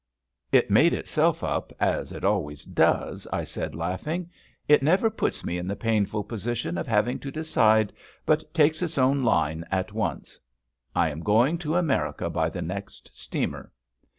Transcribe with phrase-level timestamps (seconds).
[0.51, 4.31] "It made itself up, as it always does," I said, laughing.
[4.67, 7.93] "It never puts me in the painful position of having to decide,
[8.25, 10.39] but takes its own line at once.
[10.95, 13.71] I am going to America by the next steamer."